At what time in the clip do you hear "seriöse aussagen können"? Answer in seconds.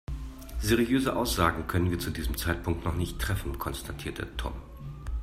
0.59-1.91